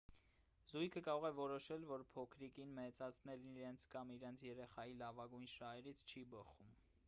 [0.71, 6.79] զույգը կարող է որոշել որ փոքրիկին մեծացնելն իրենց կամ իրենց երեխայի լավագույն շահերից չի բխում